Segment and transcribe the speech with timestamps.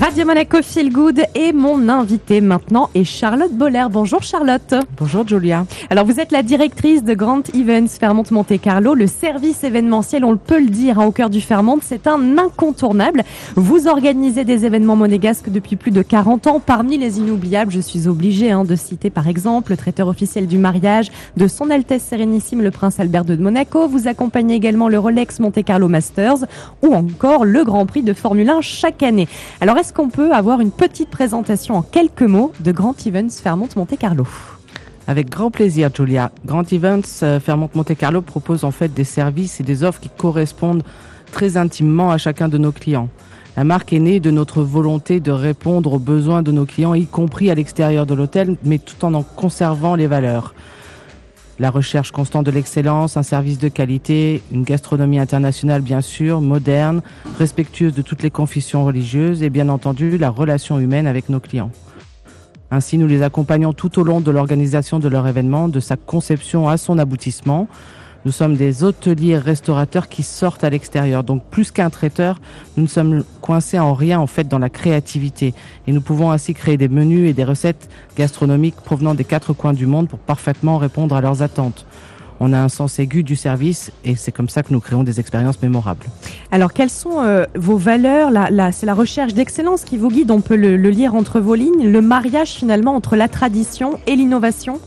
[0.00, 3.84] Radio Monaco Feel Good et mon invité maintenant est Charlotte Boller.
[3.90, 4.74] Bonjour Charlotte.
[4.96, 5.66] Bonjour Julia.
[5.90, 10.38] Alors vous êtes la directrice de Grand Events Fairmont Monte Carlo, le service événementiel, on
[10.38, 13.22] peut le dire, hein, au cœur du Fairmont, c'est un incontournable.
[13.54, 16.58] Vous organisez des événements monégasques depuis plus de 40 ans.
[16.64, 20.56] Parmi les inoubliables, je suis obligée hein, de citer par exemple le traiteur officiel du
[20.56, 23.88] mariage de Son Altesse Sérénissime le Prince Albert II de Monaco.
[23.88, 26.46] Vous accompagnez également le Rolex Monte Carlo Masters
[26.80, 29.28] ou encore le Grand Prix de Formule 1 chaque année.
[29.60, 33.68] Alors est-ce qu'on peut avoir une petite présentation en quelques mots de Grand Events Fairmont
[33.74, 34.24] Monte Carlo
[35.08, 36.30] avec grand plaisir, Julia.
[36.46, 40.08] Grand Events euh, Fairmont Monte Carlo propose en fait des services et des offres qui
[40.08, 40.84] correspondent
[41.32, 43.08] très intimement à chacun de nos clients.
[43.56, 47.06] La marque est née de notre volonté de répondre aux besoins de nos clients, y
[47.06, 50.54] compris à l'extérieur de l'hôtel, mais tout en en conservant les valeurs.
[51.62, 57.02] La recherche constante de l'excellence, un service de qualité, une gastronomie internationale bien sûr, moderne,
[57.38, 61.70] respectueuse de toutes les confessions religieuses et bien entendu la relation humaine avec nos clients.
[62.72, 66.68] Ainsi, nous les accompagnons tout au long de l'organisation de leur événement, de sa conception
[66.68, 67.68] à son aboutissement,
[68.24, 71.24] nous sommes des hôteliers restaurateurs qui sortent à l'extérieur.
[71.24, 72.40] Donc plus qu'un traiteur,
[72.76, 75.54] nous ne sommes coincés en rien en fait dans la créativité.
[75.86, 79.72] Et nous pouvons ainsi créer des menus et des recettes gastronomiques provenant des quatre coins
[79.72, 81.86] du monde pour parfaitement répondre à leurs attentes.
[82.44, 85.20] On a un sens aigu du service et c'est comme ça que nous créons des
[85.20, 86.06] expériences mémorables.
[86.50, 88.30] Alors quelles sont euh, vos valeurs?
[88.72, 92.00] C'est la recherche d'excellence qui vous guide, on peut le lire entre vos lignes, le
[92.00, 94.80] mariage finalement entre la tradition et l'innovation?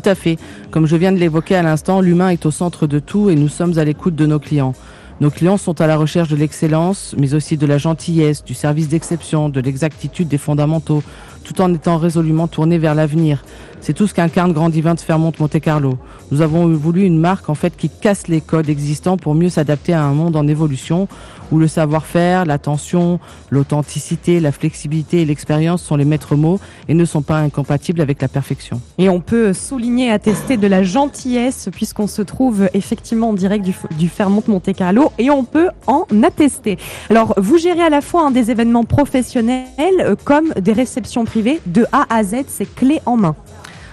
[0.00, 0.36] Tout à fait.
[0.70, 3.48] Comme je viens de l'évoquer à l'instant, l'humain est au centre de tout et nous
[3.48, 4.74] sommes à l'écoute de nos clients.
[5.22, 8.88] Nos clients sont à la recherche de l'excellence, mais aussi de la gentillesse, du service
[8.88, 11.02] d'exception, de l'exactitude des fondamentaux,
[11.46, 13.44] tout en étant résolument tournés vers l'avenir.
[13.80, 15.96] C'est tout ce qu'incarne Grand Divin de Fairmont Monte Carlo.
[16.32, 19.92] Nous avons voulu une marque en fait qui casse les codes existants pour mieux s'adapter
[19.92, 21.06] à un monde en évolution
[21.52, 27.04] où le savoir-faire, l'attention, l'authenticité, la flexibilité et l'expérience sont les maîtres mots et ne
[27.04, 28.80] sont pas incompatibles avec la perfection.
[28.98, 33.74] Et on peut souligner, attester de la gentillesse puisqu'on se trouve effectivement en direct du,
[33.96, 34.10] du
[34.48, 36.78] Monte Carlo et on peut en attester.
[37.08, 39.66] Alors vous gérez à la fois des événements professionnels
[40.00, 43.34] euh, comme des réceptions privées de A à Z, c'est clé en main.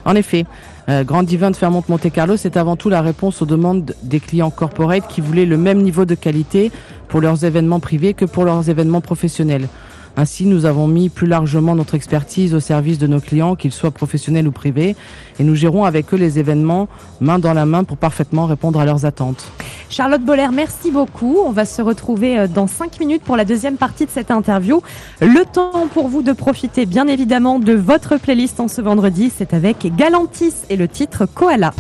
[0.05, 0.45] En effet,
[0.87, 4.21] euh, Grand Divin de Fairmont Monte Carlo, c'est avant tout la réponse aux demandes des
[4.21, 6.71] clients corporate qui voulaient le même niveau de qualité
[7.09, 9.67] pour leurs événements privés que pour leurs événements professionnels.
[10.15, 13.91] Ainsi, nous avons mis plus largement notre expertise au service de nos clients, qu'ils soient
[13.91, 14.95] professionnels ou privés,
[15.39, 16.87] et nous gérons avec eux les événements
[17.19, 19.51] main dans la main pour parfaitement répondre à leurs attentes.
[19.93, 21.37] Charlotte Boller, merci beaucoup.
[21.45, 24.81] On va se retrouver euh, dans 5 minutes pour la deuxième partie de cette interview.
[25.21, 29.53] Le temps pour vous de profiter bien évidemment de votre playlist en ce vendredi, c'est
[29.53, 31.73] avec Galantis et le titre Koala.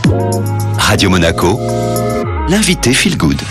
[0.77, 1.59] Radio Monaco,
[2.49, 3.41] l'invité Feel Good.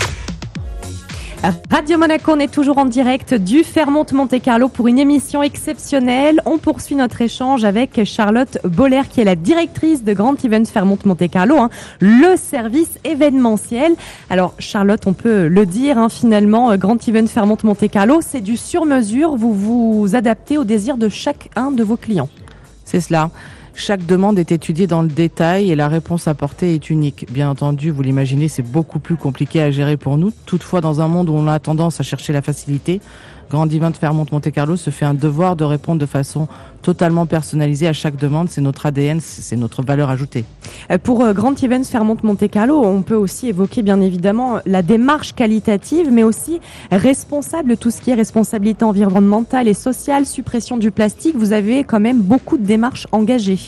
[1.69, 6.39] Radio Monaco, on est toujours en direct du Fairmont Monte Carlo pour une émission exceptionnelle.
[6.45, 10.97] On poursuit notre échange avec Charlotte Boller, qui est la directrice de Grand Events Fairmont
[11.03, 13.91] Monte Carlo, hein, le service événementiel.
[14.29, 18.55] Alors, Charlotte, on peut le dire, hein, finalement, Grand Events Fairmont Monte Carlo, c'est du
[18.55, 19.35] sur-mesure.
[19.35, 22.29] Vous vous adaptez aux désirs de chacun de vos clients.
[22.85, 23.31] C'est cela.
[23.75, 27.25] Chaque demande est étudiée dans le détail et la réponse apportée est unique.
[27.31, 30.31] Bien entendu, vous l'imaginez, c'est beaucoup plus compliqué à gérer pour nous.
[30.45, 33.01] Toutefois, dans un monde où on a tendance à chercher la facilité,
[33.53, 36.47] Grand Divin de Fairmont Monte Carlo se fait un devoir de répondre de façon
[36.81, 38.49] totalement personnalisée à chaque demande.
[38.49, 40.43] C'est notre ADN, c'est notre valeur ajoutée.
[40.89, 44.81] Euh, pour euh, Grand Events Fairmont Monte Carlo, on peut aussi évoquer bien évidemment la
[44.81, 50.89] démarche qualitative, mais aussi responsable tout ce qui est responsabilité environnementale et sociale, suppression du
[50.89, 51.35] plastique.
[51.37, 53.59] Vous avez quand même beaucoup de démarches engagées.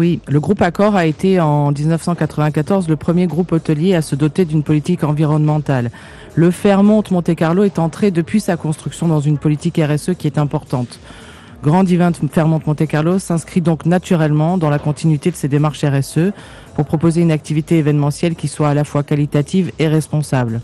[0.00, 4.46] Oui, le groupe Accor a été en 1994 le premier groupe hôtelier à se doter
[4.46, 5.90] d'une politique environnementale.
[6.36, 10.38] Le Fairmont Monte Carlo est entré depuis sa construction dans une politique RSE qui est
[10.38, 11.00] importante.
[11.62, 16.32] Grand Divin Fairmont Monte Carlo s'inscrit donc naturellement dans la continuité de ses démarches RSE
[16.74, 20.62] pour proposer une activité événementielle qui soit à la fois qualitative et responsable.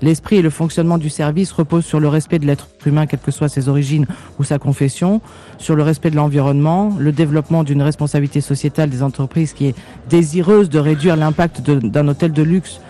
[0.00, 3.30] L'esprit et le fonctionnement du service reposent sur le respect de l'être humain, quelle que
[3.30, 4.06] soit ses origines
[4.38, 5.20] ou sa confession,
[5.58, 9.74] sur le respect de l'environnement, le développement d'une responsabilité sociétale des entreprises qui est
[10.08, 12.80] désireuse de réduire l'impact d'un hôtel de luxe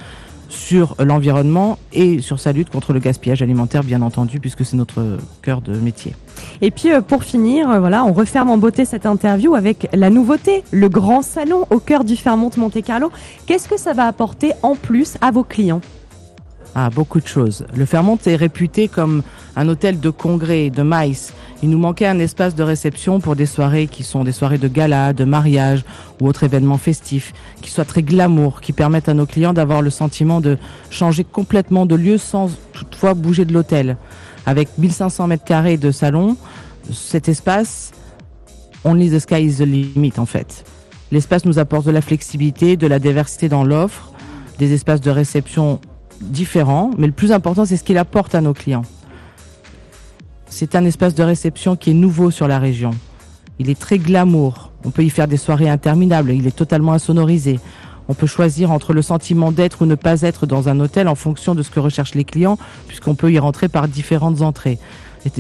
[0.49, 5.19] sur l'environnement et sur sa lutte contre le gaspillage alimentaire, bien entendu, puisque c'est notre
[5.43, 6.15] cœur de métier.
[6.63, 10.11] Et puis euh, pour finir, euh, voilà, on referme en beauté cette interview avec la
[10.11, 13.11] nouveauté, le grand salon au cœur du Fairmont Monte Carlo.
[13.47, 15.83] Qu'est-ce que ça va apporter en plus à vos clients?
[16.75, 17.67] Ah, beaucoup de choses.
[17.75, 19.23] Le Fairmont est réputé comme
[19.57, 23.47] un hôtel de congrès, de maïs, Il nous manquait un espace de réception pour des
[23.47, 25.85] soirées qui sont des soirées de gala, de mariage
[26.21, 27.33] ou autres événements festifs,
[27.63, 30.57] qui soient très glamour, qui permettent à nos clients d'avoir le sentiment de
[30.91, 33.97] changer complètement de lieu sans toutefois bouger de l'hôtel.
[34.47, 36.37] Avec 1500 mètres carrés de salon,
[36.93, 37.91] cet espace,
[38.85, 40.65] only the sky is the limit en fait.
[41.11, 44.13] L'espace nous apporte de la flexibilité, de la diversité dans l'offre,
[44.59, 45.81] des espaces de réception
[46.21, 48.85] différents, mais le plus important, c'est ce qu'il apporte à nos clients.
[50.47, 52.93] C'est un espace de réception qui est nouveau sur la région.
[53.59, 54.73] Il est très glamour.
[54.85, 56.33] On peut y faire des soirées interminables.
[56.33, 57.61] Il est totalement insonorisé.
[58.09, 61.15] On peut choisir entre le sentiment d'être ou ne pas être dans un hôtel en
[61.15, 62.57] fonction de ce que recherchent les clients,
[62.87, 64.79] puisqu'on peut y rentrer par différentes entrées.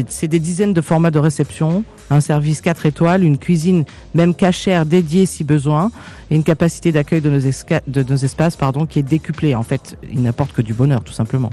[0.09, 4.85] C'est des dizaines de formats de réception, un service 4 étoiles, une cuisine même cachère
[4.85, 5.91] dédiée si besoin,
[6.31, 9.55] et une capacité d'accueil de, de, nos espaces pardon, qui est décuplée.
[9.55, 11.51] En fait, il n'apporte que du bonheur, tout simplement.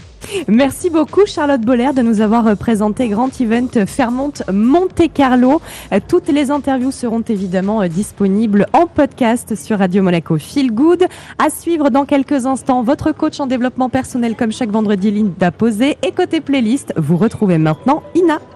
[0.48, 5.62] Merci beaucoup Charlotte Boller de nous avoir euh, présenté Grand Event Fairmont Monte Carlo.
[5.92, 11.06] Euh, toutes les interviews seront évidemment euh, disponibles en podcast sur Radio Monaco Feel Good.
[11.38, 15.98] À suivre dans quelques instants, votre coach en développement personnel comme chaque vendredi, Linda Posé.
[16.04, 18.39] Et côté playlist, vous retrouvez maintenant Ina.